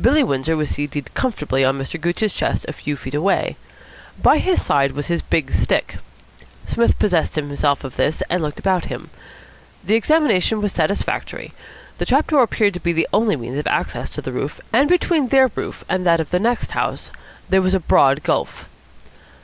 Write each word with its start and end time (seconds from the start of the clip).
Billy 0.00 0.24
Windsor 0.24 0.56
was 0.56 0.70
seated 0.70 1.12
comfortably 1.12 1.66
on 1.66 1.76
Mr. 1.78 2.00
Gooch's 2.00 2.32
chest 2.32 2.64
a 2.66 2.72
few 2.72 2.96
feet 2.96 3.12
away. 3.12 3.58
By 4.22 4.38
his 4.38 4.62
side 4.64 4.92
was 4.92 5.08
his 5.08 5.20
big 5.20 5.52
stick. 5.52 5.98
Psmith 6.66 6.98
possessed 6.98 7.34
himself 7.34 7.84
of 7.84 7.96
this, 7.96 8.22
and 8.30 8.42
looked 8.42 8.58
about 8.58 8.86
him. 8.86 9.10
The 9.84 9.96
examination 9.96 10.62
was 10.62 10.72
satisfactory. 10.72 11.52
The 11.98 12.06
trap 12.06 12.28
door 12.28 12.42
appeared 12.42 12.72
to 12.72 12.80
be 12.80 12.94
the 12.94 13.06
only 13.12 13.36
means 13.36 13.58
of 13.58 13.66
access 13.66 14.08
to 14.12 14.22
the 14.22 14.32
roof, 14.32 14.62
and 14.72 14.88
between 14.88 15.28
their 15.28 15.48
roof 15.54 15.84
and 15.90 16.06
that 16.06 16.20
of 16.20 16.30
the 16.30 16.40
next 16.40 16.70
house 16.70 17.10
there 17.50 17.60
was 17.60 17.74
a 17.74 17.80
broad 17.80 18.22
gulf. 18.22 18.66